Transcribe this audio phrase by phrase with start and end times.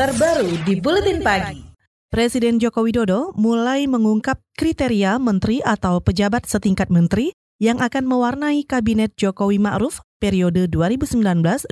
[0.00, 1.60] terbaru di Buletin Pagi.
[2.08, 9.12] Presiden Joko Widodo mulai mengungkap kriteria menteri atau pejabat setingkat menteri yang akan mewarnai kabinet
[9.20, 11.68] Jokowi Ma'ruf periode 2019-2024.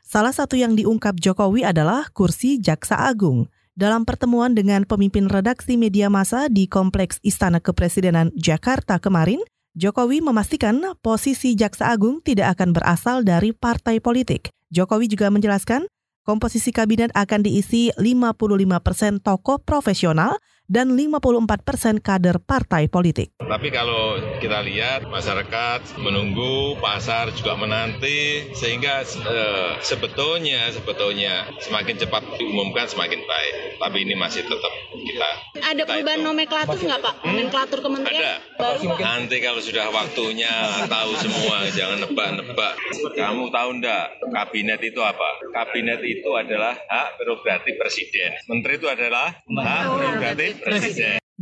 [0.00, 3.44] Salah satu yang diungkap Jokowi adalah kursi Jaksa Agung.
[3.76, 9.44] Dalam pertemuan dengan pemimpin redaksi media massa di Kompleks Istana Kepresidenan Jakarta kemarin,
[9.76, 14.48] Jokowi memastikan posisi Jaksa Agung tidak akan berasal dari partai politik.
[14.72, 15.84] Jokowi juga menjelaskan
[16.22, 20.38] komposisi kabinet akan diisi 55 persen tokoh profesional
[20.70, 23.34] dan 54 persen kader partai politik.
[23.36, 32.22] Tapi kalau kita lihat masyarakat menunggu, pasar juga menanti, sehingga eh, sebetulnya sebetulnya semakin cepat
[32.40, 33.54] diumumkan semakin baik.
[33.82, 35.30] Tapi ini masih tetap kita.
[35.62, 37.14] Ada perubahan nomenklatur nggak Pak?
[37.20, 37.26] Hmm?
[37.34, 38.22] Nomenklatur kementerian?
[38.22, 38.34] Ada.
[38.56, 38.94] Baru.
[38.96, 40.52] Nanti kalau sudah waktunya
[40.86, 42.74] tahu semua, jangan nebak-nebak.
[43.18, 45.28] Kamu tahu enggak kabinet itu apa?
[45.52, 48.30] Kabinet itu adalah hak prerogatif presiden.
[48.48, 50.51] Menteri itu adalah hak prerogatif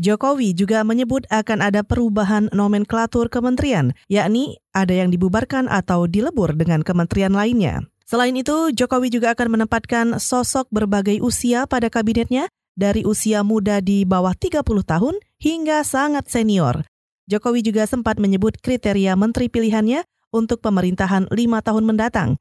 [0.01, 6.81] Jokowi juga menyebut akan ada perubahan nomenklatur kementerian, yakni ada yang dibubarkan atau dilebur dengan
[6.81, 7.85] kementerian lainnya.
[8.09, 12.49] Selain itu, Jokowi juga akan menempatkan sosok berbagai usia pada kabinetnya,
[12.81, 16.87] dari usia muda di bawah 30 tahun hingga sangat senior.
[17.29, 20.03] Jokowi juga sempat menyebut kriteria menteri pilihannya
[20.35, 22.41] untuk pemerintahan lima tahun mendatang.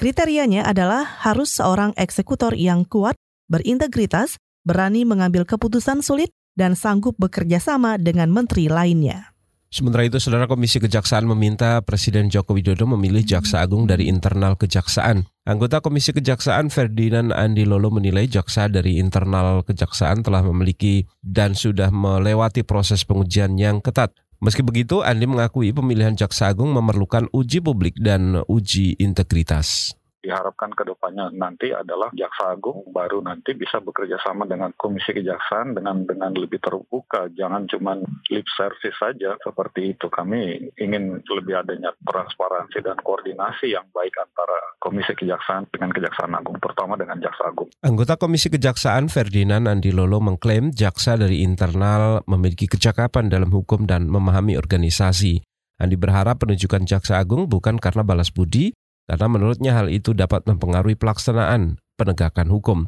[0.00, 3.18] Kriterianya adalah harus seorang eksekutor yang kuat,
[3.52, 9.30] berintegritas, berani mengambil keputusan sulit, dan sanggup bekerja sama dengan menteri lainnya.
[9.70, 15.30] Sementara itu, Saudara Komisi Kejaksaan meminta Presiden Joko Widodo memilih Jaksa Agung dari internal Kejaksaan.
[15.46, 21.94] Anggota Komisi Kejaksaan Ferdinand Andi Lolo menilai jaksa dari internal Kejaksaan telah memiliki dan sudah
[21.94, 24.10] melewati proses pengujian yang ketat.
[24.42, 30.84] Meski begitu, Andi mengakui pemilihan Jaksa Agung memerlukan uji publik dan uji integritas diharapkan ke
[30.84, 36.32] depannya nanti adalah Jaksa Agung baru nanti bisa bekerja sama dengan Komisi Kejaksaan dengan dengan
[36.36, 37.96] lebih terbuka, jangan cuma
[38.28, 40.06] lip service saja seperti itu.
[40.12, 46.60] Kami ingin lebih adanya transparansi dan koordinasi yang baik antara Komisi Kejaksaan dengan Kejaksaan Agung,
[46.60, 47.72] terutama dengan Jaksa Agung.
[47.80, 54.06] Anggota Komisi Kejaksaan Ferdinand Andi Lolo mengklaim jaksa dari internal memiliki kecakapan dalam hukum dan
[54.06, 55.40] memahami organisasi.
[55.80, 58.76] Andi berharap penunjukan Jaksa Agung bukan karena balas budi,
[59.06, 62.78] karena menurutnya hal itu dapat mempengaruhi pelaksanaan penegakan hukum.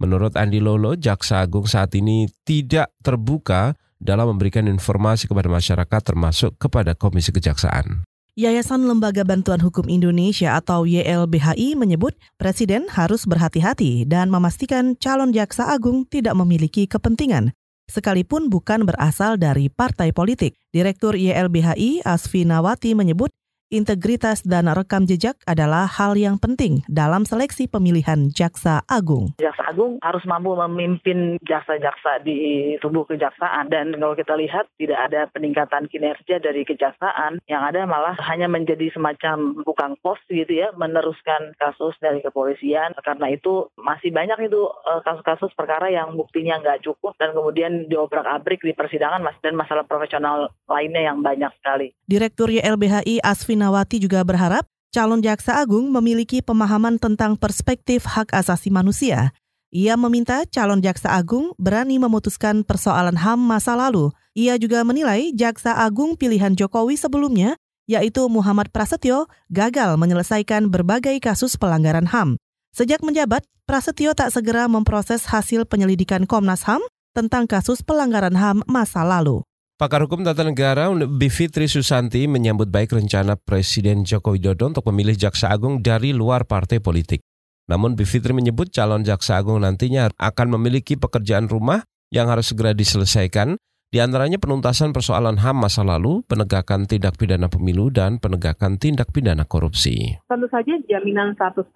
[0.00, 6.56] Menurut Andi Lolo, Jaksa Agung saat ini tidak terbuka dalam memberikan informasi kepada masyarakat termasuk
[6.56, 8.08] kepada Komisi Kejaksaan.
[8.40, 15.68] Yayasan Lembaga Bantuan Hukum Indonesia atau YLBHI menyebut Presiden harus berhati-hati dan memastikan calon jaksa
[15.68, 17.52] agung tidak memiliki kepentingan,
[17.90, 20.56] sekalipun bukan berasal dari partai politik.
[20.72, 23.28] Direktur YLBHI Asfi Nawati menyebut
[23.70, 29.30] integritas dan rekam jejak adalah hal yang penting dalam seleksi pemilihan Jaksa Agung.
[29.38, 35.30] Jaksa Agung harus mampu memimpin jaksa-jaksa di tubuh kejaksaan dan kalau kita lihat tidak ada
[35.30, 41.54] peningkatan kinerja dari kejaksaan yang ada malah hanya menjadi semacam bukan pos gitu ya meneruskan
[41.54, 47.14] kasus dari kepolisian karena itu masih banyak itu eh, kasus-kasus perkara yang buktinya nggak cukup
[47.22, 51.94] dan kemudian diobrak-abrik di persidangan dan masalah profesional lainnya yang banyak sekali.
[52.10, 58.72] Direktur YLBHI Asvin Nawati juga berharap calon jaksa agung memiliki pemahaman tentang perspektif hak asasi
[58.72, 59.36] manusia.
[59.70, 64.10] Ia meminta calon jaksa agung berani memutuskan persoalan HAM masa lalu.
[64.34, 67.54] Ia juga menilai jaksa agung pilihan Jokowi sebelumnya,
[67.86, 72.34] yaitu Muhammad Prasetyo, gagal menyelesaikan berbagai kasus pelanggaran HAM.
[72.74, 76.82] Sejak menjabat, Prasetyo tak segera memproses hasil penyelidikan Komnas HAM
[77.14, 79.46] tentang kasus pelanggaran HAM masa lalu.
[79.80, 85.48] Pakar Hukum Tata Negara Bivitri Susanti menyambut baik rencana Presiden Joko Widodo untuk memilih Jaksa
[85.48, 87.24] Agung dari luar partai politik.
[87.64, 91.80] Namun Bivitri menyebut calon Jaksa Agung nantinya akan memiliki pekerjaan rumah
[92.12, 93.56] yang harus segera diselesaikan
[93.90, 99.42] di antaranya penuntasan persoalan HAM masa lalu, penegakan tindak pidana pemilu, dan penegakan tindak pidana
[99.42, 100.14] korupsi.
[100.30, 101.74] Tentu saja jaminan 100%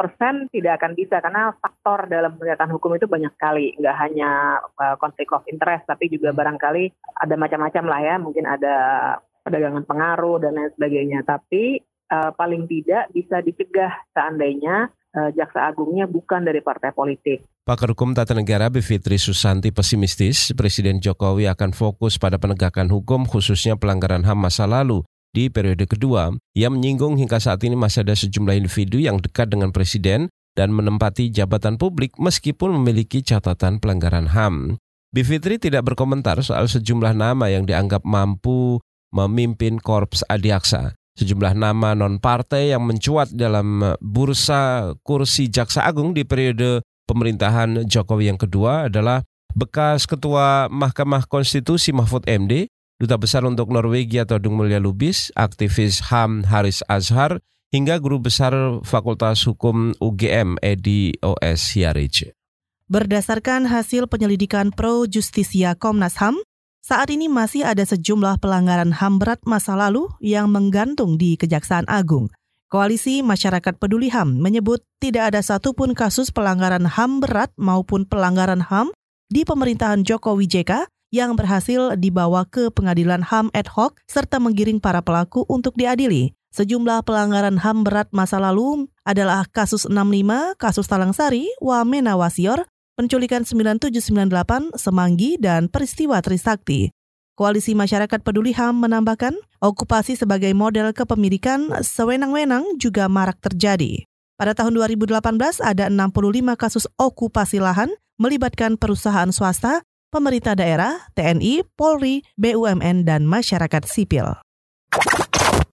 [0.55, 3.75] tidak akan bisa karena faktor dalam penegakan hukum itu banyak sekali.
[3.83, 8.15] Nggak hanya uh, konflik of interest, tapi juga barangkali ada macam-macam lah ya.
[8.23, 8.77] Mungkin ada
[9.43, 11.27] perdagangan pengaruh dan lain sebagainya.
[11.27, 11.83] Tapi
[12.15, 17.47] uh, paling tidak bisa dicegah seandainya uh, jaksa agungnya bukan dari partai politik.
[17.65, 23.79] Pakar Hukum Tata Negara Bivitri Susanti pesimistis Presiden Jokowi akan fokus pada penegakan hukum khususnya
[23.79, 25.07] pelanggaran HAM masa lalu.
[25.35, 29.75] Di periode kedua, ia menyinggung hingga saat ini masih ada sejumlah individu yang dekat dengan
[29.75, 34.79] Presiden dan menempati jabatan publik meskipun memiliki catatan pelanggaran HAM.
[35.11, 38.79] Bivitri tidak berkomentar soal sejumlah nama yang dianggap mampu
[39.11, 46.83] memimpin Korps Adiaksa sejumlah nama non-partai yang mencuat dalam bursa kursi Jaksa Agung di periode
[47.07, 49.23] pemerintahan Jokowi yang kedua adalah
[49.55, 52.67] bekas Ketua Mahkamah Konstitusi Mahfud MD,
[52.99, 57.39] Duta Besar untuk Norwegia Todung Mulya Lubis, aktivis HAM Haris Azhar,
[57.71, 58.55] hingga Guru Besar
[58.87, 62.35] Fakultas Hukum UGM Edi OS Hiarij.
[62.87, 66.39] Berdasarkan hasil penyelidikan Pro Justisia Komnas HAM,
[66.85, 72.29] saat ini masih ada sejumlah pelanggaran HAM berat masa lalu yang menggantung di Kejaksaan Agung.
[72.69, 78.93] Koalisi Masyarakat Peduli HAM menyebut tidak ada satupun kasus pelanggaran HAM berat maupun pelanggaran HAM
[79.33, 85.01] di pemerintahan Jokowi JK yang berhasil dibawa ke pengadilan HAM ad hoc serta menggiring para
[85.01, 86.37] pelaku untuk diadili.
[86.53, 93.43] Sejumlah pelanggaran HAM berat masa lalu adalah kasus 65, kasus Talang Sari, Wamena Wasior, penculikan
[93.43, 96.91] 9798, Semanggi, dan peristiwa Trisakti.
[97.35, 104.07] Koalisi Masyarakat Peduli HAM menambahkan, okupasi sebagai model kepemilikan sewenang-wenang juga marak terjadi.
[104.39, 105.19] Pada tahun 2018
[105.63, 107.91] ada 65 kasus okupasi lahan
[108.23, 109.83] melibatkan perusahaan swasta,
[110.15, 114.39] pemerintah daerah, TNI, Polri, BUMN, dan masyarakat sipil.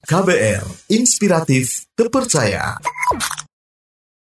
[0.09, 2.81] KBR, inspiratif, terpercaya.